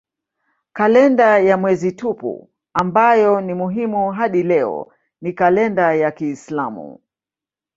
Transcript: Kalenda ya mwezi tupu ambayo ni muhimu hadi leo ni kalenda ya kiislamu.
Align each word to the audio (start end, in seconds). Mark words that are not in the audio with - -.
Kalenda 0.73 1.39
ya 1.39 1.57
mwezi 1.57 1.91
tupu 1.91 2.49
ambayo 2.73 3.41
ni 3.41 3.53
muhimu 3.53 4.11
hadi 4.11 4.43
leo 4.43 4.93
ni 5.21 5.33
kalenda 5.33 5.93
ya 5.95 6.11
kiislamu. 6.11 6.99